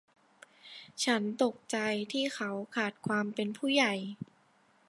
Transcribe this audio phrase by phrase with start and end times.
[1.03, 1.77] ฉันตกใจ
[2.11, 3.93] ที่เขาขาดความเป็นผู้ใหญ่